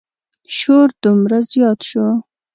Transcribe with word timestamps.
شور 0.57 0.87
دومره 1.03 1.37
زیات 1.51 1.79
شو. 1.89 2.07